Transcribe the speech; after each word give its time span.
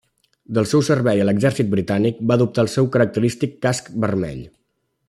Del 0.57 0.67
seu 0.69 0.81
servei 0.87 1.21
a 1.25 1.27
l'exèrcit 1.29 1.69
britànic, 1.75 2.25
va 2.33 2.39
adoptar 2.41 2.67
el 2.67 2.73
seu 2.79 2.91
característic 2.99 3.57
casc 3.67 3.97
vermell. 4.09 4.43